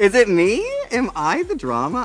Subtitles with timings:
[0.00, 0.58] Is it me?
[0.98, 2.04] Am I the drama?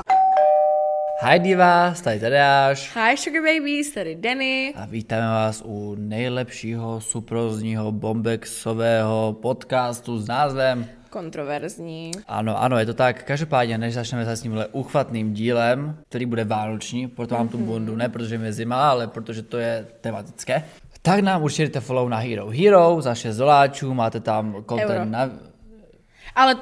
[1.22, 4.74] Hi divas, tady Tadeáš Hi Sugar Babies, tady Denny.
[4.76, 12.10] a vítáme vás u nejlepšího suprozního bombexového podcastu s názvem Kontroverzní.
[12.28, 13.22] Ano, ano, je to tak.
[13.22, 18.08] Každopádně, než začneme s tímhle uchvatným dílem, který bude vánoční, proto mám tu bundu, ne
[18.08, 20.64] protože mi je zima, ale protože to je tematické,
[21.02, 24.62] tak nám určitě dejte follow na Hero Hero za 6 doláčů, máte tam Euro.
[24.62, 25.30] content na...
[26.34, 26.56] Ale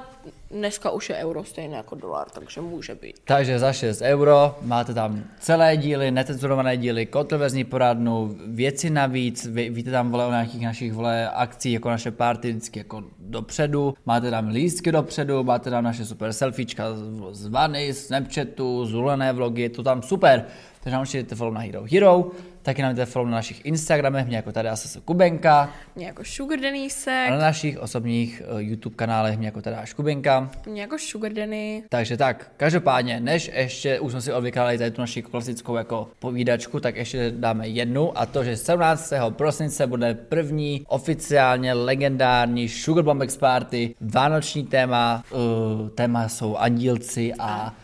[0.50, 3.20] dneska už je euro stejné jako dolar, takže může být.
[3.24, 9.70] Takže za 6 euro máte tam celé díly, necenzurované díly, kontroverzní poradnu, věci navíc, ví,
[9.70, 14.30] víte tam vole o nějakých našich vole akcí, jako naše party vždycky jako dopředu, máte
[14.30, 19.62] tam lístky dopředu, máte tam naše super selfiečka z, z vany, z Snapchatu, zulené vlogy,
[19.62, 20.44] je to tam super.
[20.80, 22.30] Takže nám určitě dejte follow na Hero Hero,
[22.62, 26.58] taky nám dejte follow na našich Instagramech, mě jako tady asi Kubenka, Mě jako Sugar
[26.60, 30.33] Denise, a na našich osobních eh, YouTube kanálech mě jako tady Kubenka.
[30.66, 31.82] Mě jako Sugar Denny.
[31.88, 36.80] Takže tak, každopádně, než ještě už jsme si odvykládali tady tu naši klasickou jako povídačku,
[36.80, 39.12] tak ještě dáme jednu a to, že 17.
[39.30, 47.74] prosince bude první oficiálně legendární Sugar Bombex Party, vánoční téma, uh, téma jsou andílci a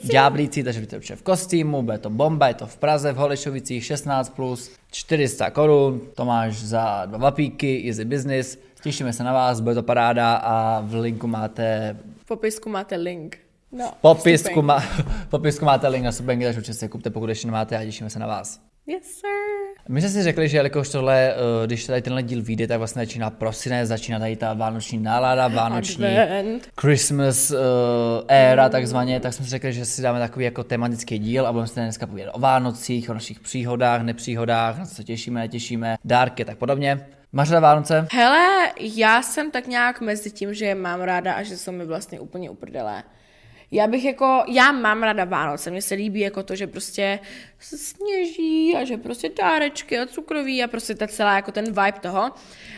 [0.00, 0.12] ďáblíci.
[0.12, 3.82] ďáblíci, takže budete určitě v kostýmu, bude to bomba, je to v Praze, v Holešovicích
[3.82, 9.60] 16+, plus, 400 korun, to máš za dva vapíky, easy business, těšíme se na vás,
[9.60, 13.38] bude to paráda a v linku máte V popisku máte link.
[13.72, 14.82] No, popisku, má,
[15.28, 18.18] popisku máte link na stupenky, takže určitě si kupte, pokud ještě nemáte a těšíme se
[18.18, 18.67] na vás.
[18.90, 19.28] Yes, sir.
[19.88, 23.02] My jsme si řekli, že jelikož tohle, eh, když tady tenhle díl vyjde, tak vlastně
[23.02, 26.68] začíná prosinec, začíná tady ta vánoční nálada, vánoční Advent.
[26.80, 27.56] Christmas uh,
[28.28, 31.68] éra takzvaně, tak jsme si řekli, že si dáme takový jako tematický díl a budeme
[31.68, 36.42] se dneska povídat o Vánocích, o našich příhodách, nepříhodách, na co se těšíme, netěšíme, dárky
[36.42, 37.06] a tak podobně.
[37.32, 38.06] Máš ráda Vánoce?
[38.12, 41.86] Hele, já jsem tak nějak mezi tím, že je mám ráda a že jsou mi
[41.86, 43.02] vlastně úplně uprdelé.
[43.70, 47.18] Já bych jako, já mám ráda Vánoce, mně se líbí jako to, že prostě
[47.58, 52.30] sněží a že prostě dárečky a cukroví a prostě ta celá jako ten vibe toho.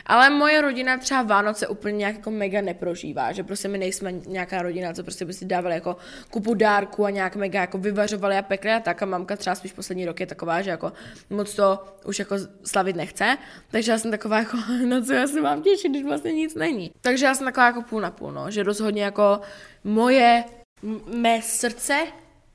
[0.07, 4.63] Ale moje rodina třeba Vánoce úplně nějak jako mega neprožívá, že prostě my nejsme nějaká
[4.63, 5.97] rodina, co prostě by si dávali jako
[6.31, 9.73] kupu dárku a nějak mega jako vyvařovali a pekli a tak a mamka třeba spíš
[9.73, 10.93] poslední rok je taková, že jako
[11.31, 13.39] moc to už jako slavit nechce,
[13.71, 16.91] takže já jsem taková jako, na co já se mám těšit, když vlastně nic není.
[17.01, 19.41] Takže já jsem taková jako půl na půl, no, že rozhodně jako
[19.85, 20.45] moje,
[21.15, 22.07] mé srdce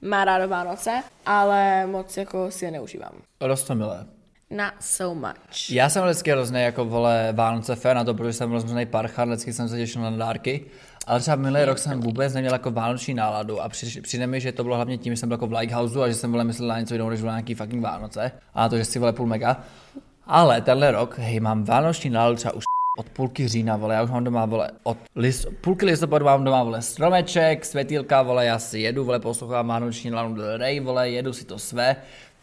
[0.01, 3.11] má rádo Vánoce, ale moc jako si je neužívám.
[3.41, 4.05] Rostomilé.
[4.49, 5.71] Not so much.
[5.71, 9.53] Já jsem vždycky hrozně jako vole Vánoce fan na to, protože jsem rozmrzný parchan, vždycky
[9.53, 10.65] jsem se těšil na dárky.
[11.07, 14.51] Ale třeba minulý rok jsem vůbec neměl jako vánoční náladu a při- přijde mi, že
[14.51, 16.67] to bylo hlavně tím, že jsem byl jako v Lighthouseu a že jsem vole myslel
[16.67, 18.31] na něco jiného, než nějaký fucking Vánoce.
[18.53, 19.63] A na to, že si vole půl mega.
[20.27, 22.63] Ale tenhle rok, hej, mám vánoční náladu třeba už
[22.97, 26.63] od půlky října, vole, já už mám doma, vole, od list, půlky listopadu mám doma,
[26.63, 31.33] vole, stromeček, světýlka, vole, já si jedu, vole, poslouchám vánoční náladu Del Rey, vole, jedu
[31.33, 31.95] si to své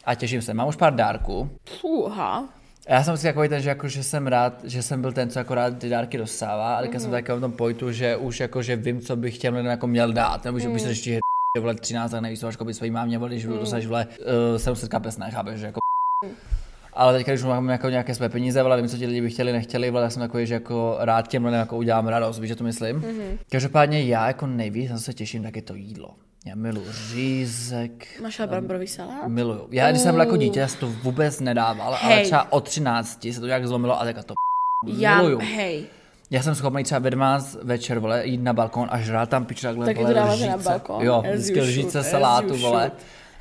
[0.05, 0.53] a těším se.
[0.53, 1.49] Mám už pár dárků,
[1.79, 2.49] Fuha.
[2.89, 5.39] já jsem si takový ten, že, jako, že jsem rád, že jsem byl ten, co
[5.39, 8.61] jako rád ty dárky dostává, a teďka jsem taky v tom pojtu, že už jako,
[8.61, 11.19] že vím, co bych těm lidem jako měl dát, nebo že bych se ještě
[11.59, 13.59] vole 13 a nevíš, co koupit svojí mámě, vole, když mm.
[13.59, 14.07] dostaneš vole
[14.51, 15.79] uh, 700 kapes, nechápeš, že jako
[16.95, 19.51] ale teďka, když mám jako nějaké své peníze, vole, vím, co ti lidi by chtěli,
[19.51, 22.55] nechtěli, vole, já jsem takový, že jako rád těm lidem jako udělám radost, víš, že
[22.55, 23.01] to myslím?
[23.01, 23.37] Mm-hmm.
[23.51, 26.09] Každopádně já jako nejvíc, na co se těším, tak je to jídlo.
[26.45, 29.27] Já miluji řízek, Máš ale bramborový salát?
[29.27, 29.67] Miluju.
[29.71, 32.23] Já, když jsem byl jako dítě, já jsem to vůbec nedával, ale Hej.
[32.23, 34.33] třeba od 13 se to nějak zlomilo a teďka to
[34.87, 35.39] Já, miluju.
[35.39, 35.83] hej.
[36.31, 39.61] Já jsem schopný třeba ve 12 večer, vole, jít na balkon a žrát tam piču
[39.67, 41.05] takhle, Taky vole, to dáváte na balkon?
[41.05, 42.81] Jo, vždycky lžíce salátu, vole.
[42.81, 42.93] should.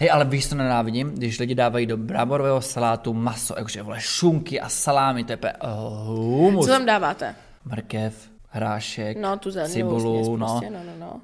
[0.03, 1.11] Hej, ale víš, co nenávidím?
[1.15, 5.53] Když lidi dávají do bramborového salátu maso, jakože, vole, šunky a salámy, to je pe-
[5.61, 6.67] oh, humus.
[6.67, 7.35] Co tam dáváte?
[7.65, 10.47] Mrkev, hrášek, No, tu cibulu, no.
[10.47, 11.21] prostě, no, no, no.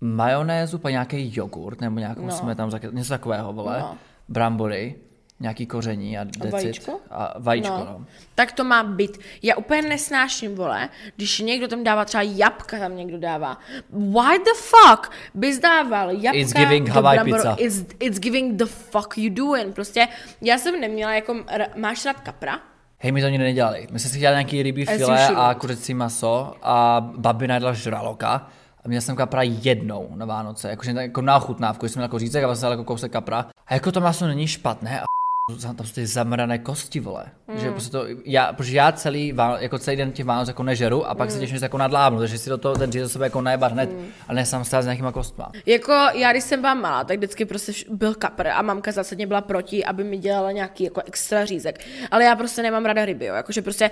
[0.00, 2.32] majonézu, pak nějaký jogurt, nebo nějakou No.
[2.32, 3.94] jsme tam, zake- něco takového, vole, No.
[4.28, 4.94] brambory,
[5.40, 6.50] nějaký koření a decit.
[6.50, 7.00] vajíčko?
[7.10, 7.84] A vajíčko, no.
[7.84, 8.06] no.
[8.34, 9.18] Tak to má být.
[9.42, 13.58] Já úplně nesnáším, vole, když někdo tam dává třeba jabka, tam někdo dává.
[13.90, 17.42] Why the fuck bys dával jabka It's giving Hawaii bramboru?
[17.42, 17.56] pizza.
[17.58, 19.74] It's, it's giving the fuck you doing.
[19.74, 20.08] Prostě
[20.40, 21.36] já jsem neměla jako,
[21.76, 22.60] máš rád kapra?
[22.98, 23.86] Hej, my to nikdy nedělali.
[23.90, 25.38] My jsme si dělali nějaký rybí filé should.
[25.38, 28.48] a kuřecí maso a babina jedla žraloka.
[28.84, 32.44] A měl jsem kapra jednou na Vánoce, jakože jako na ochutnávku, jsem měl jako řízek
[32.44, 33.46] a vlastně jako kousek kapra.
[33.66, 35.04] A jako to maso není špatné a
[35.76, 37.26] tam jsou ty zamrané kosti, vole.
[37.48, 37.58] Mm.
[37.58, 41.14] Že prostě to, já, protože já celý, jako celý den těch Vánoc jako nežeru a
[41.14, 41.34] pak mm.
[41.34, 43.72] se těším, že se jako nadlábnu, takže si do toho ten do sebe jako najebat
[43.72, 44.06] hned mm.
[44.28, 45.50] a ne sám stát s nějakýma kostma.
[45.66, 49.40] Jako já, když jsem byla malá, tak vždycky prostě byl kapr a mamka zásadně byla
[49.40, 51.86] proti, aby mi dělala nějaký jako extra řízek.
[52.10, 53.34] Ale já prostě nemám ráda ryby, jo.
[53.34, 53.90] Jakože prostě,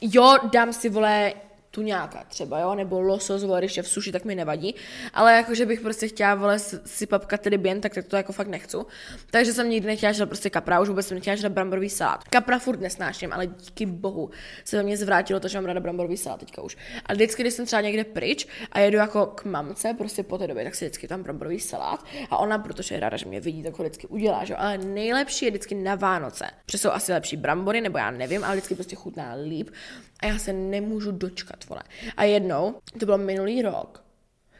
[0.00, 1.32] jo, dám si, vole,
[1.76, 4.74] tuňáka třeba, jo, nebo losos, vole, když je v suši, tak mi nevadí,
[5.14, 8.48] ale jakože bych prostě chtěla, vole, si papka tedy bien, tak, tak to jako fakt
[8.48, 8.76] nechci.
[9.30, 12.24] Takže jsem nikdy nechtěla žrat prostě kapra, už vůbec jsem nechtěla žrat bramborový salát.
[12.24, 14.30] Kapra furt nesnáším, ale díky bohu
[14.64, 16.76] se ve mně zvrátilo to, že mám ráda bramborový salát teďka už.
[17.06, 20.46] A vždycky, když jsem třeba někde pryč a jedu jako k mamce, prostě po té
[20.46, 23.62] době, tak si vždycky tam bramborový salát a ona, protože je ráda, že mě vidí,
[23.62, 24.56] tak ho vždycky udělá, že?
[24.56, 26.46] ale nejlepší je vždycky na Vánoce.
[26.66, 29.70] Protože jsou asi lepší brambory, nebo já nevím, ale vždycky prostě chutná líp
[30.20, 31.82] a já se nemůžu dočkat, vole.
[32.16, 34.04] A jednou, to bylo minulý rok,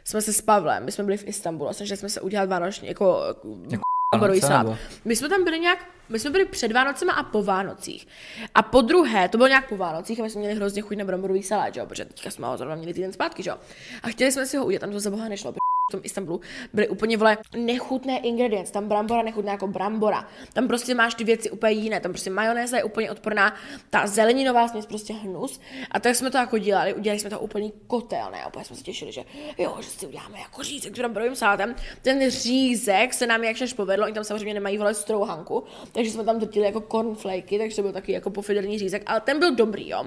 [0.05, 2.89] jsme se s Pavlem, my jsme byli v Istanbulu a snažili jsme se udělat vánoční,
[2.89, 3.23] jako,
[3.71, 3.83] jako
[4.15, 4.79] bramborový Vánoce?
[5.05, 8.09] My jsme tam byli nějak, my jsme byli před Vánocema a po Vánocích.
[8.55, 11.05] A po druhé, to bylo nějak po Vánocích a my jsme měli hrozně chuť na
[11.05, 13.57] bramborový salát, že jo, protože teďka jsme ho zrovna měli týden zpátky, že jo.
[14.03, 15.53] A chtěli jsme si ho udělat, tam to za boha nešlo,
[15.91, 16.41] v tom Istanbulu
[16.73, 21.51] byly úplně vole nechutné ingredience, tam brambora nechutná jako brambora, tam prostě máš ty věci
[21.51, 23.55] úplně jiné, tam prostě majonéza je úplně odporná,
[23.91, 25.61] ta zeleninová směs prostě hnus.
[25.91, 28.83] A tak jsme to jako dělali, udělali jsme to úplný kotel, ne, úplně jsme se
[28.83, 29.25] těšili, že
[29.59, 34.05] jo, že si uděláme jako řízek s bramborovým salátem, ten řízek se nám jakž povedlo,
[34.05, 37.93] oni tam samozřejmě nemají vole strouhanku, takže jsme tam drtili jako cornflakey, takže to byl
[37.93, 40.05] taky jako pofiderní řízek, ale ten byl dobrý, jo,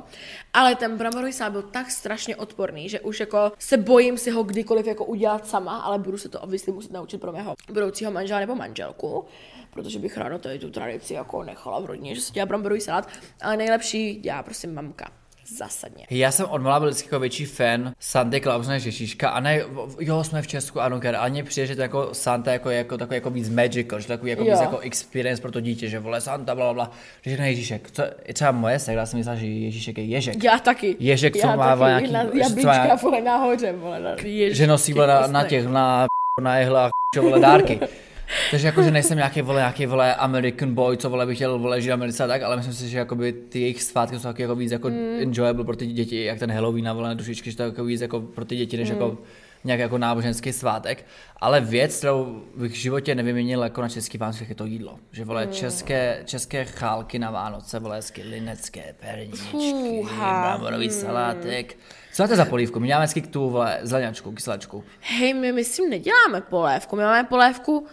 [0.54, 4.44] ale ten bramborový salát byl tak strašně odporný, že už jako se bojím si ho
[4.44, 8.40] kdykoliv jako udělat sama, ale budu se to obvykle muset naučit pro mého budoucího manžela
[8.40, 9.26] nebo manželku,
[9.74, 13.10] protože bych ráda tady tu tradici jako nechala v rodině, že se dělá bramborový salát,
[13.42, 15.19] ale nejlepší dělá prostě mamka.
[15.58, 16.06] Zásadně.
[16.10, 19.62] Já jsem od malá byl vždycky jako větší fan Santy Claus než Ježíška a ne,
[20.00, 22.98] jo, jsme v Česku, ano, ker, ale mně přijde, že to jako Santa jako, jako
[22.98, 24.52] takový jako víc magical, že takový jako Jo.
[24.52, 26.92] víc jako experience pro to dítě, že vole Santa, bla, bla,
[27.22, 28.04] že řekne Ježíšek, co,
[28.34, 30.44] třeba moje sekla jsem myslela, že Ježíšek je Ježek.
[30.44, 30.96] Já taky.
[31.00, 34.68] Ježek, co Já má taky, nějaký- na, má jablíčka vole nahoře, vole, na, ježiš, že
[34.68, 36.08] nosí vole na, na těch, na,
[36.42, 37.80] na jehle a čo, vole dárky.
[38.52, 41.82] Takže jako, že nejsem nějaký vole, nějaký vole American boy, co vole bych chtěl vole
[41.82, 44.56] žít Americe a tak, ale myslím si, že jakoby ty jejich svátky jsou taky jako
[44.56, 45.18] víc jako mm.
[45.22, 48.02] enjoyable pro ty děti, jak ten Halloween a vole dušičky, že to je jako víc
[48.02, 48.96] jako pro ty děti, než mm.
[48.96, 49.18] jako
[49.64, 51.06] nějaký jako náboženský svátek.
[51.38, 55.00] Ale věc, kterou bych v životě nevyměnil jako na český Vánoce, je to jídlo.
[55.12, 55.52] Že vole Mm.
[55.52, 60.94] české, české chálky na Vánoce, vole hezky linecké perničky, bramborový mm.
[60.94, 61.78] salátek.
[62.14, 62.80] Co máte za polívku?
[62.80, 64.84] My děláme vždycky tu vole zeleňačku, kyslačku.
[65.00, 67.88] Hej, my myslím neděláme polévku, my máme polévku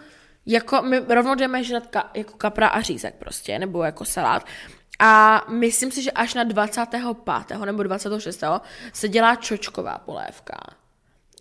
[0.47, 4.45] jako, my rovnou jdeme žrat ka, jako kapra a řízek prostě, nebo jako salát.
[4.99, 7.01] A myslím si, že až na 25.
[7.65, 8.43] nebo 26.
[8.93, 10.57] se dělá čočková polévka.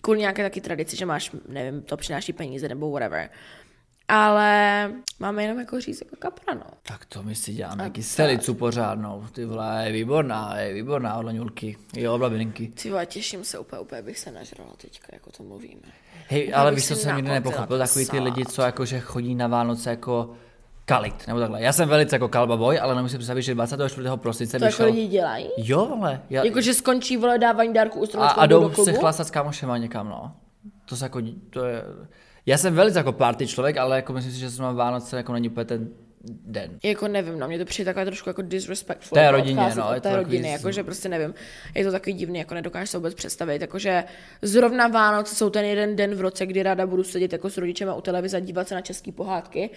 [0.03, 3.31] Kvůli nějaké taky tradici, že máš, nevím, to přináší peníze nebo whatever.
[4.09, 6.67] Ale máme jenom jako řízek a kapra, no.
[6.83, 9.25] Tak to my si děláme kyselicu pořádnou.
[9.33, 11.77] Ty vole, je výborná, je výborná od Laňulky.
[11.97, 12.69] Jo, blabininky.
[12.69, 15.83] Ty vole, těším se úplně, úplně bych se nažrala teďka, jako to mluvíme.
[16.29, 19.91] Hej, ale víš, co jsem nikdy nepochopil, takový ty lidi, co jakože chodí na Vánoce
[19.91, 20.31] jako
[20.85, 21.63] kalit, nebo takhle.
[21.63, 24.09] Já jsem velice jako kalba boy, ale nemůžu si představit, že 24.
[24.17, 25.49] prosince To jako lidi dělají?
[25.57, 26.21] Jo, ale.
[26.31, 26.45] Já...
[26.45, 29.01] Jakože skončí, vole, dávání dárku u a, a jdou jdou do se klubu?
[29.01, 30.33] chlastat s kámošema někam, no.
[30.85, 31.21] To se jako,
[31.51, 31.83] to je...
[32.47, 35.49] Já jsem velice jako party člověk, ale jako myslím si, že zrovna Vánoce jako není
[35.49, 35.89] úplně ten
[36.29, 36.79] den.
[36.83, 39.15] Jako nevím, no, mě to přijde takové trošku jako disrespectful.
[39.17, 41.35] Té jako rodině, no, od je to té takový rodiny, z- jakože prostě nevím,
[41.75, 44.05] je to takový divný, jako nedokážeš se vůbec představit, jakože
[44.43, 47.95] zrovna Vánoce jsou ten jeden den v roce, kdy ráda budu sedět jako s rodičema
[47.95, 49.71] u televize a dívat se na české pohádky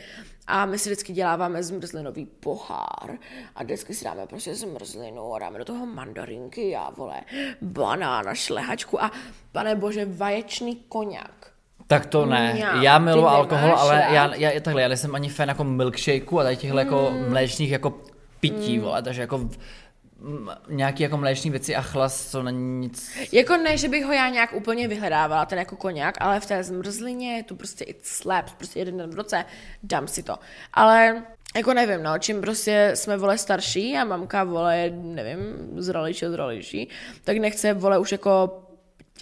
[0.48, 3.18] a my si vždycky děláváme zmrzlinový pohár
[3.56, 7.21] a vždycky si dáme prostě zmrzlinu a dáme do toho mandarinky a vole,
[7.62, 9.12] banána, šlehačku a
[9.51, 11.51] pane bože, vaječný koněk.
[11.89, 12.53] Tak to ne.
[12.53, 16.40] Mňam, já ty miluji alkohol, ale já, já, takhle, já nejsem ani fan jako milkshakeu
[16.40, 17.30] a tady těchto jako Mm.
[17.30, 17.94] mléčných jako
[18.40, 19.49] pití, vole, takže jako
[20.69, 23.11] nějaký jako mléčný věci a chlas, to není nic.
[23.31, 26.64] Jako ne, že bych ho já nějak úplně vyhledávala, ten jako koněk, ale v té
[26.64, 29.45] zmrzlině je to prostě it slaps, prostě jeden den v roce,
[29.83, 30.35] dám si to.
[30.73, 31.23] Ale
[31.56, 35.40] jako nevím, no, čím prostě jsme vole starší a mamka vole nevím,
[35.78, 36.90] zralejší a zralejší,
[37.23, 38.61] tak nechce vole už jako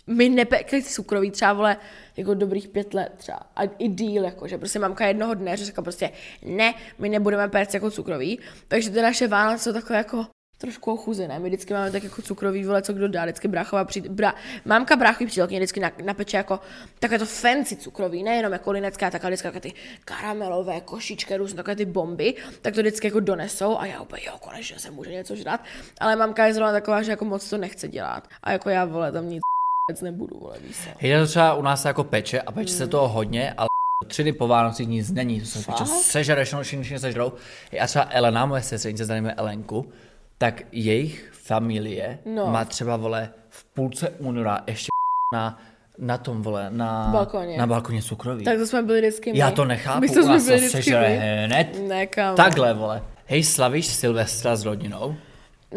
[0.08, 1.78] my nepekli cukroví třeba vole
[2.18, 3.40] jako dobrých pět let třeba.
[3.56, 6.12] A i díl jako, že prostě mamka jednoho dne řekla prostě
[6.46, 10.26] ne, my nebudeme péct jako cukroví, takže ty naše Vánoce jsou takové jako
[10.58, 11.40] trošku ochuzené.
[11.40, 14.36] My vždycky máme tak jako cukrový vole, co kdo dá, vždycky bráchová přijde, brá,
[14.66, 16.60] mámka bráchový přítelkyně vždycky na, napeče jako
[17.00, 19.74] takové to fancy cukroví, nejenom jako linecká, tak ale vždycky takové ty
[20.06, 24.34] karamelové košičky, různé takové ty bomby, tak to vždycky jako donesou a já úplně, jo,
[24.40, 25.64] konečně se může něco žrat,
[26.00, 28.28] ale mamka je zrovna taková, že jako moc to nechce dělat.
[28.44, 29.42] A jako já vole, tam nic
[29.90, 30.90] vůbec nebudu, vole, víš co.
[31.00, 33.68] Hej, to třeba u nás jako peče a peče se toho hodně, ale
[34.08, 37.34] tři dny po Vánocích nic není, to se peče, sežereš, no všichni sežrou.
[37.72, 39.90] Hej, a třeba Elena, moje sestřenice, se jmenuje Elenku,
[40.38, 42.48] tak jejich familie No.
[42.52, 44.88] má třeba, vole, v půlce února ještě
[45.34, 45.60] na,
[45.98, 47.58] na tom, vole, na Balkoně.
[47.58, 48.46] na balkoně cukroví.
[48.46, 49.40] Tak to jsme byli vždycky my.
[49.40, 51.20] Já to nechápu, My to jsme byli vždycky my.
[51.46, 51.88] hned.
[51.88, 52.36] Ne, kámo.
[52.38, 53.04] Takhle, vole.
[53.26, 55.16] Hej, slavíš Silvestra s rodinou?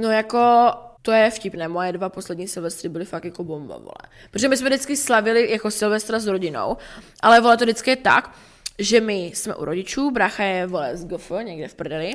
[0.00, 0.70] No jako
[1.02, 4.04] To je vtipné, moje dva poslední silvestry byly fakt jako bomba, vole.
[4.30, 6.76] Protože my jsme vždycky slavili jako silvestra s rodinou,
[7.22, 8.34] ale vole to vždycky je tak,
[8.78, 12.12] že my jsme u rodičů, brácha je vole z GF, někde v prdeli,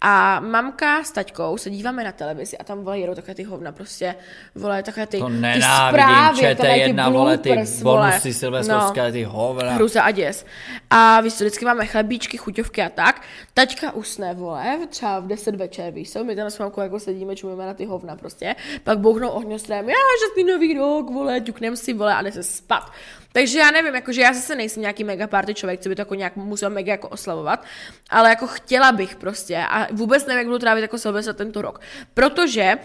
[0.00, 3.72] a mamka s taťkou se díváme na televizi a tam vole jedou takové ty hovna,
[3.72, 4.14] prostě
[4.54, 7.48] vole takové ty, To ty zprávy, takové ty ČT1, vole, ty
[7.82, 8.10] vole.
[8.10, 9.72] bonusy silvestrovské, ty hovna.
[9.72, 10.46] Hruza a děs.
[10.90, 13.22] A víš co, vždycky máme chlebíčky, chuťovky a tak.
[13.54, 17.36] Taťka usne, vole, třeba v 10 večer, víš co, my tam s mamkou jako sedíme,
[17.36, 18.56] čumíme na ty hovna prostě.
[18.84, 22.42] Pak bouchnou ohňostrém, já, že ty nový rok, vole, ťuknem si, vole, a jde se
[22.42, 22.90] spat.
[23.32, 26.14] Takže já nevím, jakože já zase nejsem nějaký mega party člověk, co by to jako
[26.14, 27.64] nějak musel mega jako oslavovat,
[28.10, 31.80] ale jako chtěla bych prostě a vůbec nevím, jak budu trávit jako Silvestra tento rok.
[32.14, 32.78] Protože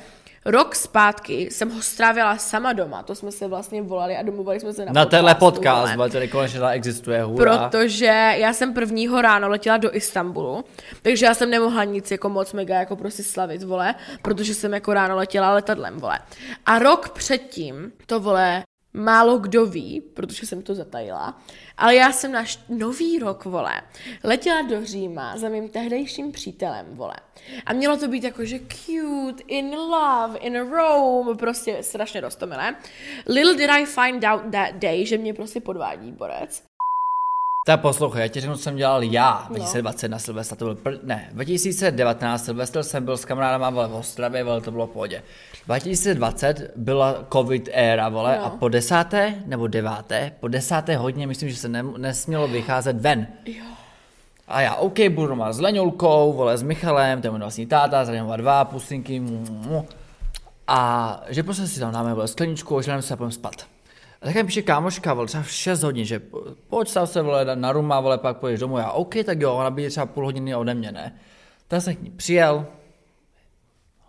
[0.47, 4.73] Rok zpátky jsem ho strávila sama doma, to jsme se vlastně volali a domluvali jsme
[4.73, 7.69] se na, Na tenhle podcast, tady konečně existuje, hurá.
[7.69, 10.63] Protože já jsem prvního ráno letěla do Istanbulu,
[11.01, 14.93] takže já jsem nemohla nic jako moc mega jako prostě slavit, vole, protože jsem jako
[14.93, 16.19] ráno letěla letadlem, vole.
[16.65, 18.63] A rok předtím, to vole,
[18.95, 21.41] málo kdo ví, protože jsem to zatajila,
[21.77, 23.81] ale já jsem náš nový rok, vole,
[24.23, 27.15] letěla do Říma za mým tehdejším přítelem, vole.
[27.65, 32.75] A mělo to být jako, že cute, in love, in Rome, prostě strašně rostomilé.
[33.27, 36.63] Little did I find out that day, že mě prostě podvádí borec.
[37.67, 40.91] Tak poslouchej, já ti řeknu, co jsem dělal já 2020 na Silvestra, to byl pr...
[41.03, 45.23] ne, 2019 Silvestr jsem byl s kamarádama vole, v Ostravě, vole, to bylo v pohodě.
[45.65, 48.45] 2020 byla covid éra, vole, No.
[48.45, 53.27] a po desáté nebo deváté, po desáté hodině myslím, že se ne, nesmělo vycházet ven.
[53.45, 53.65] Jo.
[54.47, 58.05] A já, OK, budu doma s Leňulkou, vole, s Michalem, ten je můj vlastní táta,
[58.05, 59.87] zraněva dva, pusinky, mu, mu, mu.
[60.67, 63.74] A že prostě si tam dáme vole, skleničku, ožileme se a půjdeme spat.
[64.25, 67.21] A tak mi píše kámoška, vole, třeba v 6 hodin, že po- pojď stav se,
[67.21, 68.77] vole, na ruma, vole, pak půjdeš domů.
[68.77, 71.15] Já, OK, tak jo, ona bude třeba půl hodiny ode mě, ne?
[71.67, 72.65] Tak jsem k ní přijel,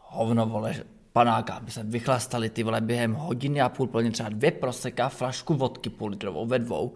[0.02, 4.28] hovno, vole, že panáka, my jsme vychlastali ty vole během hodiny a půl, plně třeba
[4.28, 6.94] dvě proseka, flašku vodky půl litrovou ve dvou.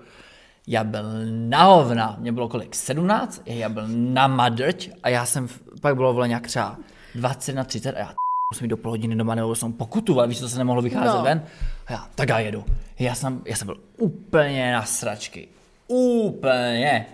[0.66, 3.42] Já byl na hovna, mě bylo kolik, 17?
[3.46, 5.48] Já byl na madrť a já jsem,
[5.80, 6.76] pak bylo vole nějak třeba
[7.14, 8.14] 20 na 30 a já
[8.54, 11.22] musím jít do půl hodiny doma nebo jsem pokutoval, víš, to se nemohlo vycházet No.
[11.22, 11.42] ven.
[11.86, 12.64] A já, tak já jedu.
[12.98, 15.48] Já jsem, já jsem byl úplně na sračky.
[15.88, 17.06] Úplně.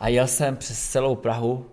[0.00, 1.66] A jel jsem přes celou Prahu,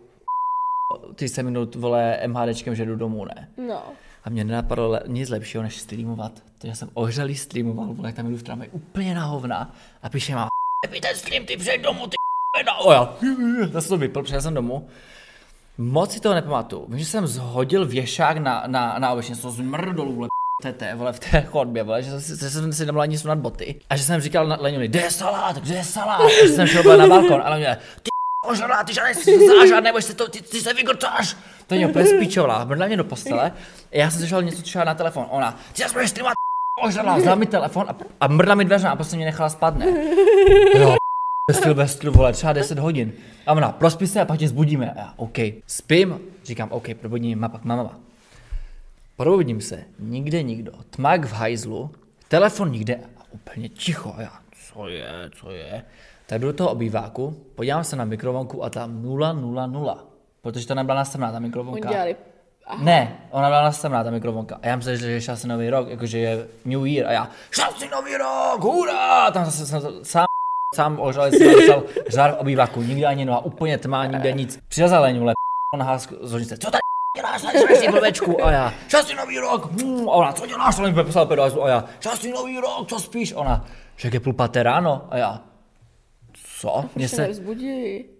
[1.15, 3.49] 30 minut, vole, MHDčkem, že jdu domů, ne?
[3.67, 3.83] No.
[4.23, 6.31] A mě nenapadlo le- nic lepšího, než streamovat.
[6.57, 9.75] Takže jsem ohřelý streamoval, vole, jak tam jdu v tramvaji úplně na hovna.
[10.03, 10.47] A píše má,
[10.85, 12.15] "Epi, ten stream, ty přijď domů, ty
[12.65, 12.85] no.
[12.85, 13.17] O já,
[13.71, 14.87] zase to vypl, přijel jsem domů.
[15.79, 16.85] Moc si toho nepamatuju.
[16.89, 20.27] Vím, že jsem zhodil věšák na, na, na obecně, to zmrdol, vole,
[20.61, 23.79] tete, vole, v té chodbě, vole, že, jsem že jsem si nemohl ani sunat boty.
[23.89, 26.21] A že jsem říkal na Leňuli, kde je salát, kde je salát?
[26.21, 28.09] A že jsem šel na balkon, ale mě, ty
[28.45, 29.13] ožrala, ty žádný
[29.47, 31.37] zážad, nebo se to, ty, ty se vygocáš.
[31.67, 33.51] To mě úplně spíčovala, mrdla mě do postele.
[33.91, 36.35] Já jsem slyšel něco třeba na telefon, ona, ty se budeš streamovat,
[36.83, 39.85] ožrala, vzala mi telefon a, a mrdla mi dveře a prostě mě nechala spadne.
[40.75, 40.95] Jo,
[41.49, 43.13] ve Silvestru, vole, třeba 10 hodin.
[43.47, 44.91] A ona, prospí se a pak tě zbudíme.
[44.91, 45.37] A já, OK.
[45.67, 47.99] Spím, říkám, OK, probudím mě, pak mama.
[49.17, 51.91] Probudím se, nikde nikdo, tmák v hajzlu,
[52.27, 54.13] telefon nikde a úplně ticho.
[54.17, 54.31] A já,
[54.71, 55.83] co je, co je?
[56.25, 60.07] Tak jdu do toho obýváku, podívám se na mikrovlnku a tam 000,
[60.41, 61.89] protože to nebyla nastavená ta Oni mikrovlnka.
[61.89, 62.15] dělali
[62.79, 64.59] Ne, ona byla nastavená ta mikrovlnka.
[64.61, 67.07] A já myslím, že je šťastný nový rok, jakože je New Year.
[67.07, 69.31] A já, šťastný nový rok, hurá!
[69.31, 70.25] Tam zase jsem sám,
[70.75, 74.59] sám ožral, jsem dostal žár v obýváku, nikde ani no a úplně tmá, nikde nic.
[74.67, 75.33] Přijel za Leňu, le,
[75.73, 76.79] on hás z hodnice, co tady
[77.17, 78.45] děláš, tady jsi blbečku?
[78.45, 80.79] A já, šťastný nový rok, hmm, a ona, co děláš?
[80.79, 83.33] On mi poslal pedo a já, šťastný nový rok, co spíš?
[83.33, 85.07] Ona, že je půl páté ráno?
[85.09, 85.43] A já,
[86.33, 86.85] co?
[86.95, 87.29] Mně se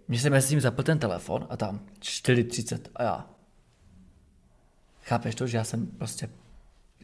[0.07, 3.25] mně se mezi tím zapl ten telefon a tam 4.30 a já.
[5.01, 6.29] Chápeš to, že já jsem prostě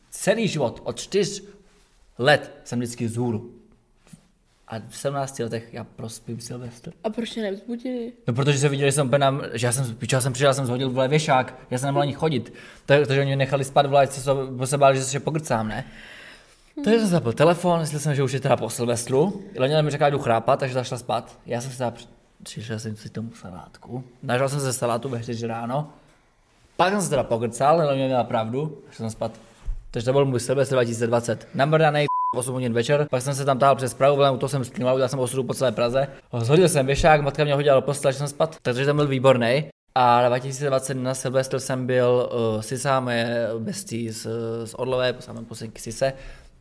[0.09, 1.43] celý život, od 4
[2.17, 3.64] let jsem vždycky zhůru.
[4.67, 6.91] A v 17 letech já prospím Silvestr.
[7.03, 8.13] A proč tě nevzbudili?
[8.27, 10.89] No protože se viděli, že jsem na, že já jsem, pičo, jsem přišel, jsem zhodil
[10.89, 12.53] vole věšák, já jsem nemohl ani chodit.
[12.85, 14.31] Tak, takže oni mě nechali spát vole, se, se,
[14.65, 15.85] se báli, že se pogrcám, ne?
[16.83, 19.43] Takže jsem zapil telefon, myslel jsem, že už je teda po Silvestru.
[19.57, 21.39] Leněla mi řekla, jdu chrápat, takže zašla spát.
[21.45, 22.07] Já jsem se teda při-
[22.43, 24.03] přišel jsem si tomu salátku.
[24.23, 25.89] Nažral jsem se salátu ve 4 ráno.
[26.77, 29.31] Pak jsem se teda pogrcal, ale měla pravdu, že jsem spát.
[29.91, 31.47] Takže to byl můj Silvestr 2020.
[31.53, 34.95] Namrdanej 8 hodin večer, pak jsem se tam táhl přes Prahu, u toho jsem streamoval,
[34.95, 36.07] udělal jsem osudu po celé Praze.
[36.37, 39.67] Zhodil jsem věšák, matka mě hodila do postele, že jsem spad, takže ten byl výborný.
[39.97, 44.27] A 2020 na Silvestr jsem byl uh, Sisa, moje bestie z,
[44.65, 46.13] z Orlové, samé posenky Sise,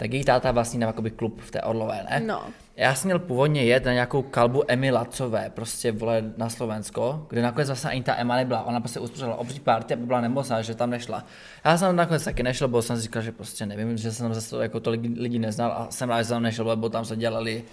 [0.04, 2.22] tak její táta vlastní tam jakoby klub v té Orlové, ne?
[2.26, 2.42] No.
[2.76, 7.42] Já jsem měl původně jet na nějakou kalbu Emy Lacové, prostě vole na Slovensko, kde
[7.42, 8.62] nakonec vlastně ani ta Emma nebyla.
[8.62, 11.24] Ona prostě uspořádala obří party a byla nemocná, že tam nešla.
[11.64, 14.34] Já jsem nakonec taky nešel, bo jsem si říkal, že prostě nevím, že jsem tam
[14.34, 17.16] zase jako tolik lidí neznal a jsem rád, že jsem tam nešel, bo tam se
[17.16, 17.64] dělali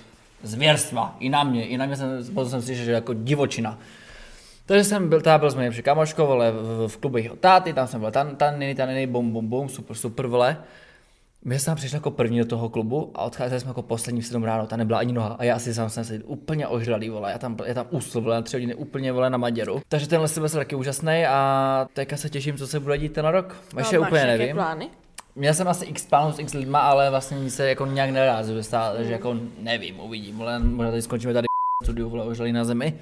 [0.44, 3.78] zvěrstva i na mě, i na mě jsem, jsem si že jako divočina.
[4.66, 7.88] Takže jsem byl, tá byl s nejlepší kamoškou, vole, v, v klubu jeho táty, tam
[7.88, 10.58] jsem byl tan, taniny, taniny, bum, bum, bum, super, super, vole.
[11.46, 14.44] My jsme přišli jako první do toho klubu a odcházeli jsme jako poslední v 7
[14.44, 17.38] ráno, tam nebyla ani noha a já si sám jsem se úplně ožralý, vole, já
[17.38, 19.82] tam, já tam usl, vole, na tři hodiny úplně, vole, na Maděru.
[19.90, 23.56] Takže tenhle byl taky úžasný a teďka se těším, co se bude dít ten rok.
[23.78, 24.56] Ještě No, úplně nevím.
[24.56, 24.90] plány?
[25.36, 28.64] Měl jsem asi x plánů s x lidma, ale vlastně nic se jako nějak nerázuje
[28.64, 31.46] stále, takže jako nevím, uvidím, vole, možná tady skončíme tady
[31.82, 32.94] v studiu, vole, ožralý na zemi.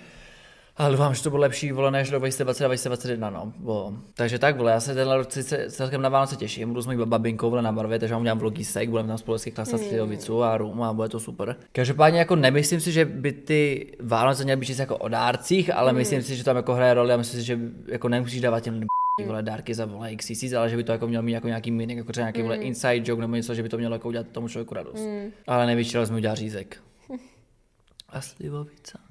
[0.80, 3.54] Ale doufám, že to bude lepší, vole, než do 2020 2021, no.
[3.58, 3.94] Bo.
[4.14, 6.98] Takže tak, vole, já se tenhle rok sice celkem na Vánoce těším, budu s mojí
[7.06, 10.42] babinkou, vole, na barvě, takže vám udělám vlogisek, budeme tam spolu hezky klasat mm.
[10.44, 11.56] a rum a bude to super.
[11.72, 15.98] Každopádně jako nemyslím si, že by ty Vánoce měly být jako o dárcích, ale mm.
[15.98, 18.82] myslím si, že tam jako hraje roli a myslím si, že jako nemusíš dávat těm
[19.26, 21.72] vole dárky za vole x tisíc, ale že by to jako mělo mít jako nějaký
[21.72, 24.28] meaning, jako třeba nějaký vole inside joke nebo něco, že by to mělo jako udělat
[24.28, 25.08] tomu člověku radost.
[25.48, 26.78] Ale největší radost mi udělá řízek.
[28.10, 29.09] A slivovica.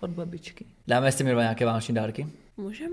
[0.00, 0.64] Od babičky.
[0.86, 2.26] Dáme si mi dva nějaké vánoční dárky.
[2.56, 2.90] Můžem?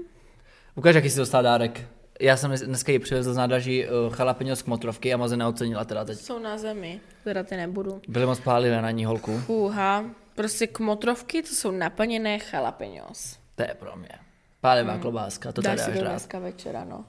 [0.76, 1.88] Ukáž, jaký jsi dostal dárek.
[2.22, 6.06] Já jsem dneska ji přivezl z nádraží uh, jalapeno z kmotrovky a moc neocenila teda
[6.06, 6.20] teď.
[6.20, 8.02] Jsou na zemi, teda ty nebudu.
[8.08, 9.38] Byly moc pálivé na ní holku.
[9.40, 13.38] Fúha, prostě kmotrovky, to jsou naplněné jalapenos.
[13.56, 14.10] To je pro mě.
[14.62, 15.02] Pálivá hmm.
[15.02, 16.10] klobáska, to tady Dáš si až to rád.
[16.10, 17.06] dneska večera, no.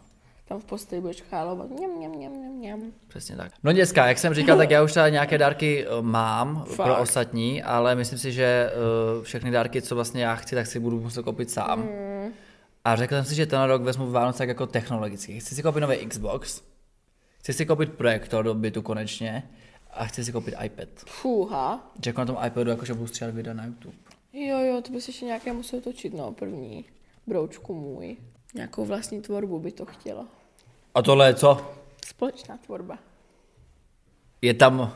[0.49, 1.71] Tam v posteli budeš chálovat.
[1.71, 2.93] Mňam, mňam, mňam, mňam, mňam.
[3.09, 3.53] Přesně tak.
[3.63, 6.87] No děcka, jak jsem říkal, tak já už tady nějaké dárky eh, mám Fakt.
[6.87, 10.81] pro ostatní, ale myslím si, že eh, všechny dárky, co vlastně já chci, tak si
[10.81, 11.81] budu muset koupit sám.
[11.81, 12.33] Mm.
[12.85, 15.41] A řekl jsem si, že ten rok vezmu Vánoce tak jako technologicky.
[15.41, 16.63] Chci si koupit nový Xbox,
[17.39, 19.51] chci si koupit projektor do bytu konečně
[19.91, 20.89] a chci si koupit iPad.
[21.07, 21.93] Fúha.
[22.05, 23.97] Že jako na tom iPadu jakože budu stříhat videa na YouTube.
[24.33, 26.85] Jo, jo, to bys ještě nějaké musel točit, no, první.
[27.27, 28.17] Broučku můj.
[28.55, 30.38] Nějakou vlastní tvorbu by to chtěla.
[30.99, 31.71] A tohle je co?
[32.07, 32.99] Společná tvorba.
[34.43, 34.93] Je tam...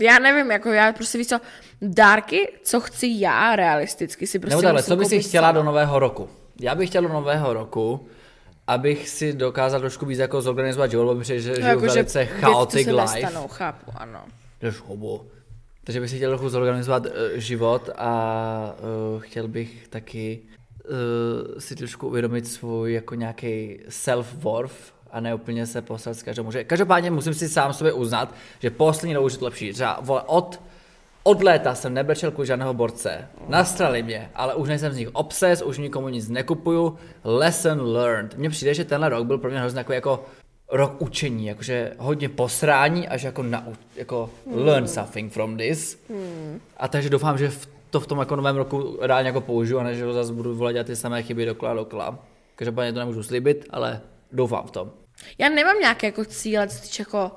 [0.00, 1.40] Já nevím, jako já prostě víš co,
[1.82, 5.98] dárky, co chci já realisticky si prostě Nebo takhle, co bys si chtěla do nového
[5.98, 6.28] roku?
[6.60, 8.08] Já bych chtěl do nového roku,
[8.66, 12.84] abych si dokázal trošku víc jako zorganizovat život, protože že žiju No, jako, velice chaotic
[12.84, 13.20] se life.
[13.20, 14.24] nestanou, chápu, ano.
[14.86, 15.26] Hobo.
[15.84, 18.74] Takže bych si chtěl trochu zorganizovat uh, život a
[19.14, 20.42] uh, chtěl bych taky
[20.88, 26.44] uh, si trošku uvědomit svůj jako nějaký self-worth a ne úplně se poslat s každou
[26.44, 26.64] muže.
[26.64, 29.72] Každopádně musím si sám sobě uznat, že poslední dobou už je to lepší.
[29.72, 30.60] Třeba vole, od,
[31.22, 33.28] od léta jsem nebrečel kvůli žádného borce.
[33.48, 36.98] Nastrali mě, ale už nejsem z nich obses, už nikomu nic nekupuju.
[37.24, 38.38] Lesson learned.
[38.38, 40.24] Mně přijde, že tenhle rok byl pro mě hrozně jako, jako
[40.70, 43.66] rok učení, jakože hodně posrání, až jako, na,
[43.96, 45.98] jako learn something from this.
[46.76, 49.82] A takže doufám, že v, to v tom jako novém roku reálně jako použiju, a
[49.82, 52.18] ne, že ho zase budu volat dělat ty samé chyby dokola a dokola.
[52.56, 54.00] Každopádně to nemůžu slíbit, ale
[54.32, 54.92] doufám v tom.
[55.38, 57.32] Já nemám nějaké jako cíle, co týče jako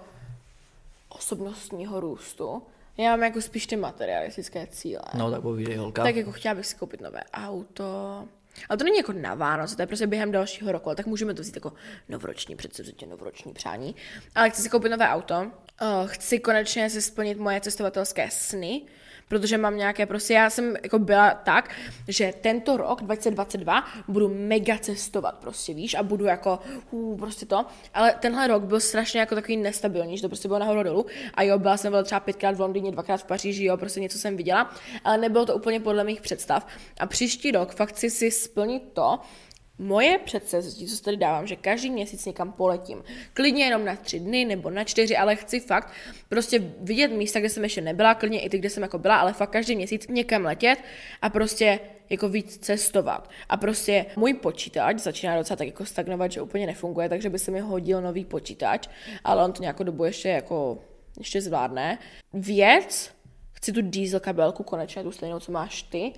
[1.10, 2.64] osobnostního růstu.
[2.98, 5.02] Já mám jako spíš ty materialistické cíle.
[5.14, 6.04] No tak povídej holka.
[6.04, 8.24] Tak jako chtěla bych si koupit nové auto.
[8.70, 11.34] Ale to není jako na Vánoce, to je prostě během dalšího roku, ale tak můžeme
[11.34, 11.74] to vzít jako
[12.10, 13.96] novoroční předsevzetí, novoroční přání.
[14.36, 18.82] Ale chci si koupit nové auto, uh, chci konečně si splnit moje cestovatelské sny,
[19.28, 21.76] protože mám nějaké prostě, já jsem jako byla tak,
[22.08, 26.60] že tento rok 2022 budu mega cestovat prostě, víš, a budu jako,
[26.92, 30.60] uh, prostě to, ale tenhle rok byl strašně jako takový nestabilní, že to prostě bylo
[30.60, 31.06] nahoru dolů.
[31.34, 34.18] A jo, byla jsem byla třeba pětkrát v Londýně, dvakrát v Paříži, jo, prostě něco
[34.18, 34.72] jsem viděla,
[35.04, 36.68] ale nebylo to úplně podle mých představ.
[37.00, 39.20] A příští rok fakt chci si splnit to,
[39.80, 43.04] Moje předsevzetí, co tady dávám, že každý měsíc někam poletím.
[43.34, 45.92] Klidně jenom na tři dny nebo na čtyři, ale chci fakt
[46.30, 49.34] prostě vidět místa, kde jsem ještě nebyla, klidně i ty, kde jsem jako byla, ale
[49.34, 50.80] fakt každý měsíc někam letět
[51.22, 53.30] a prostě jako víc cestovat.
[53.50, 57.52] A prostě můj počítač začíná docela tak jako stagnovat, že úplně nefunguje, takže by se
[57.52, 58.88] mi hodil nový počítač,
[59.24, 60.80] ale on to nějakou dobu ještě jako
[61.18, 62.00] ještě zvládne.
[62.34, 63.12] Věc,
[63.52, 66.14] chci tu diesel kabelku konečně, tu stejnou, co máš ty.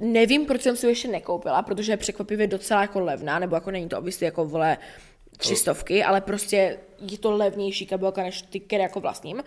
[0.00, 3.88] Nevím, proč jsem si ještě nekoupila, protože je překvapivě docela jako levná, nebo jako není
[3.88, 4.78] to obvykle jako vole
[5.36, 6.78] tři stovky, ale prostě
[7.10, 9.42] je to levnější kabelka než ty, které jako vlastním.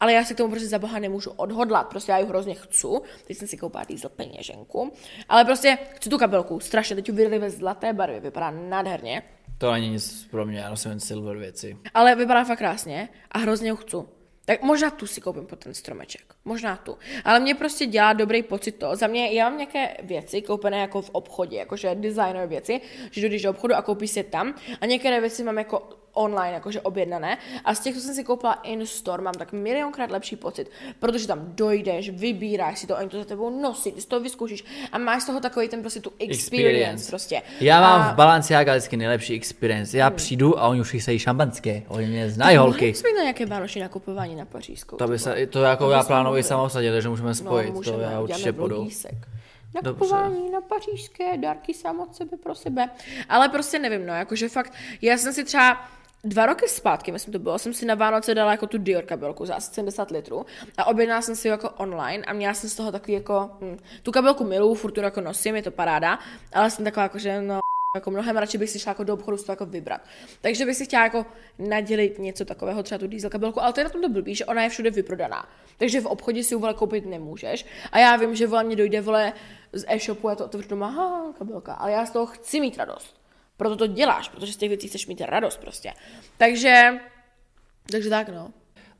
[0.00, 2.86] Ale já se k tomu prostě za boha nemůžu odhodlat, prostě já ji hrozně chci.
[3.26, 4.92] Teď jsem si koupila diesel peněženku,
[5.28, 9.22] ale prostě chci tu kabelku, strašně, teď ji vydali ve zlaté barvě, vypadá nádherně,
[9.58, 11.76] To není nic pro mě, já nosím jen silver věci.
[11.94, 13.96] ale vypadá fakt krásně a hrozně ji chci.
[14.44, 16.34] Tak možná tu si koupím po ten stromeček.
[16.46, 16.98] Možná tu.
[17.24, 18.96] Ale mě prostě dělá dobrý pocit to.
[18.96, 22.80] Za mě, já mám nějaké věci koupené jako v obchodě, jakože designer věci,
[23.10, 24.54] že jdeš do obchodu a koupíš si je tam.
[24.80, 25.82] A některé věci mám jako
[26.16, 27.38] online, jakože objednané.
[27.64, 31.38] A z těch, co jsem si koupila in-store, mám tak milionkrát lepší pocit, protože tam
[31.54, 35.22] dojdeš, vybíráš si to, oni to za tebou nosí, ty si to vyzkoušíš a máš
[35.22, 37.10] z toho takový ten prostě tu experience, experience.
[37.10, 37.42] prostě.
[37.60, 38.12] Já mám a...
[38.12, 39.98] v Balenciaga vždycky nejlepší experience.
[39.98, 40.16] Já hmm.
[40.16, 41.82] přijdu a oni už chystají šampanské.
[41.88, 42.94] Oni mě znají holky.
[42.94, 44.96] Jsme na nějaké vánoční nakupování na Pařížskou.
[44.96, 46.02] To, by se, to jako já
[46.36, 47.68] plánuji samostatně, takže můžeme spojit.
[47.68, 48.88] No, můžeme, to já určitě půjdu.
[49.74, 52.90] Nakupování na pařížské dárky sám od sebe pro sebe.
[53.28, 54.72] Ale prostě nevím, no, jakože fakt,
[55.02, 55.88] já jsem si třeba
[56.24, 59.46] dva roky zpátky, myslím to bylo, jsem si na Vánoce dala jako tu Dior kabelku
[59.46, 60.46] za asi 70 litrů
[60.78, 63.78] a objednala jsem si ji jako online a měla jsem z toho takový jako, hm,
[64.02, 66.18] tu kabelku miluju, furt tu jako nosím, je to paráda,
[66.52, 67.60] ale jsem taková jako, že no
[67.96, 70.00] jako mnohem radši bych si šla jako do obchodu to jako vybrat.
[70.40, 71.26] Takže bych si chtěla jako
[71.58, 74.44] nadělit něco takového, třeba tu diesel kabelku, ale to je na tom to blbý, že
[74.44, 75.48] ona je všude vyprodaná.
[75.78, 77.66] Takže v obchodě si ji vole koupit nemůžeš.
[77.92, 79.32] A já vím, že vole mě dojde vole
[79.72, 83.16] z e-shopu, já to otevřu doma, ha, kabelka, ale já z toho chci mít radost.
[83.56, 85.92] Proto to děláš, protože z těch věcí chceš mít radost prostě.
[86.38, 87.00] Takže,
[87.90, 88.50] takže tak no.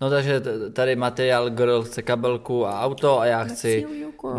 [0.01, 3.87] No takže tady materiál girl chce kabelku a auto a já chci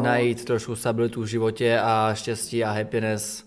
[0.01, 3.46] najít trošku stabilitu v životě a štěstí a happiness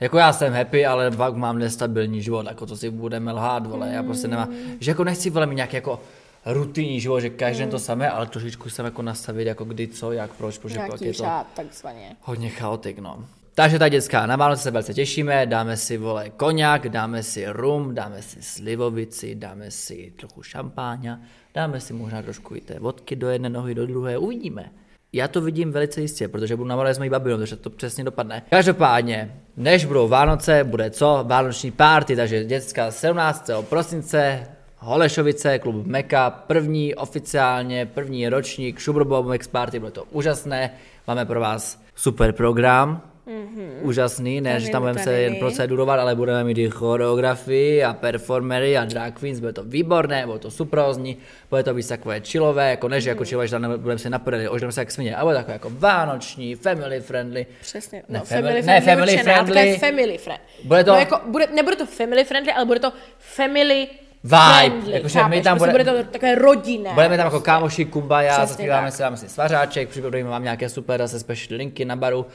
[0.00, 3.92] jako já jsem happy, ale pak mám nestabilní život, jako to si budeme lhát, vole,
[3.92, 6.00] já prostě nemám, že jako nechci, vole, mít nějaký jako
[6.46, 7.70] rutinní život, že každý mm.
[7.70, 11.12] to samé, ale trošičku jsem jako nastavit, jako kdy, co, jak, proč, protože pak je
[11.12, 12.16] to takzvaně.
[12.22, 13.24] hodně chaotik, no.
[13.54, 17.94] Takže ta dětská, na Vánoce se velice těšíme, dáme si, vole, koněk, dáme si rum,
[17.94, 21.20] dáme si slivovici, dáme si trochu šampáňa,
[21.54, 24.70] dáme si možná trošku i té vodky do jedné nohy, do druhé, uvidíme.
[25.16, 28.42] Já to vidím velice jistě, protože budu na s mojí babinou, takže to přesně dopadne.
[28.50, 31.24] Každopádně, než budou Vánoce, bude co?
[31.26, 33.50] Vánoční párty, takže dětská 17.
[33.68, 34.46] prosince,
[34.78, 40.70] Holešovice, klub Meka, první oficiálně, první ročník Sugarbob Max Party, bude to úžasné,
[41.06, 43.70] máme pro vás super program, Mm-hmm.
[43.82, 48.76] Úžasný, ne, že tam budeme se jen procedurovat, ale budeme mít i choreografii a performery
[48.76, 51.16] a drag queens, bude to výborné, bude to suprózní,
[51.50, 53.08] bude to být takové chillové, jako než mm-hmm.
[53.08, 56.54] jako chillové, že tam budeme si napadali, oždeme se jak svině, ale takové jako vánoční,
[56.54, 57.46] family friendly.
[57.60, 59.78] Přesně, no, ne, family, family, ne, family friendly.
[59.78, 60.46] family friendly.
[60.64, 60.90] Bude to...
[60.90, 63.88] No, jako, bude, nebude to family friendly, ale bude to family
[64.26, 64.90] vibe.
[64.90, 66.94] Jakože my tam bude, bude to takové rodinné.
[66.94, 71.20] Budeme tam jako kámoši kumbaya, zaspíváme si, dáme si svařáček, připravíme vám nějaké super zase
[71.20, 72.26] special linky na baru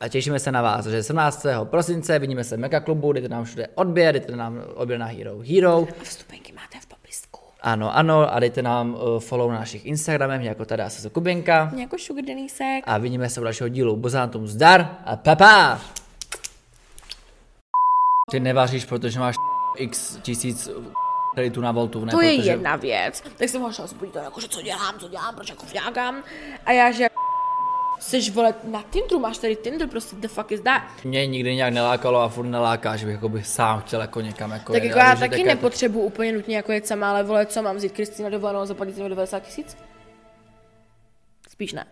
[0.00, 1.46] a těšíme se na vás, že 17.
[1.64, 5.38] prosince vidíme se v Mega klubu, dejte nám všude odběr, dejte nám odběr na Hero
[5.38, 5.86] Hero.
[6.00, 7.40] A vstupenky máte v popisku.
[7.62, 11.72] Ano, ano, a dejte nám uh, follow na našich Instagramech, jako tady se Kubinka.
[11.76, 12.84] Jako Sugar Denisek.
[12.86, 13.96] A vidíme se u dalšího dílu.
[13.96, 15.80] Bozántum zdar a papa!
[18.30, 19.34] Ty nevaříš, protože máš
[19.76, 20.70] x tisíc
[21.34, 22.10] tady tu na Voltu, ne?
[22.12, 22.50] To je protože...
[22.50, 23.22] jedna věc.
[23.36, 26.22] Tak jsem ho šel zbudit, jako, že co dělám, co dělám, proč jako vňákám.
[26.66, 27.06] A já, že
[28.00, 30.82] Seš vole na Tinderu, máš tady Tinder, prostě the fuck is that?
[31.04, 34.50] Mě nikdy nějak nelákalo a furt neláká, že bych jako bych sám chtěl jako někam
[34.50, 37.62] jako Tak jako já taky taky nepotřebuji úplně nutně jako jet sama, ale vole, co
[37.62, 39.76] mám vzít Kristýna dovolenou, zaplatit mi 90 tisíc?
[41.48, 41.86] Spíš ne.